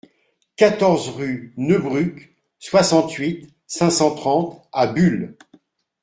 [0.55, 5.37] quatorze rue Neubruck, soixante-huit, cinq cent trente à Buhl